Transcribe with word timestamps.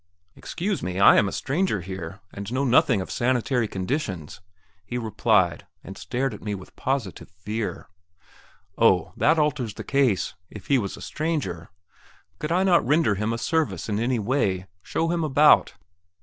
"Excuse 0.35 0.81
me, 0.81 0.99
I 0.99 1.15
am 1.17 1.27
a 1.27 1.31
stranger 1.31 1.81
here, 1.81 2.21
and 2.33 2.51
know 2.51 2.63
nothing 2.63 3.01
of 3.01 3.09
the 3.09 3.13
sanitary 3.13 3.67
conditions," 3.67 4.41
he 4.83 4.97
replied, 4.97 5.67
and 5.83 5.95
stared 5.95 6.33
at 6.33 6.41
me 6.41 6.55
with 6.55 6.75
positive 6.75 7.29
fear. 7.29 7.87
Oh, 8.79 9.13
that 9.15 9.37
alters 9.37 9.75
the 9.75 9.83
case! 9.83 10.33
if 10.49 10.65
he 10.69 10.79
was 10.79 10.97
a 10.97 11.01
stranger.... 11.03 11.69
Could 12.39 12.51
I 12.51 12.63
not 12.63 12.83
render 12.83 13.13
him 13.13 13.31
a 13.31 13.37
service 13.37 13.89
in 13.89 13.99
any 13.99 14.17
way? 14.17 14.65
show 14.81 15.11
him 15.11 15.23
about? 15.23 15.75